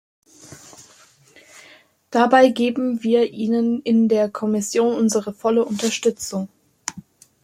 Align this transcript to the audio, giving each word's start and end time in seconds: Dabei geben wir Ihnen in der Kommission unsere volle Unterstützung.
Dabei 2.09 2.47
geben 2.49 3.03
wir 3.03 3.31
Ihnen 3.33 3.83
in 3.83 4.09
der 4.09 4.31
Kommission 4.31 4.95
unsere 4.95 5.31
volle 5.31 5.63
Unterstützung. 5.63 6.49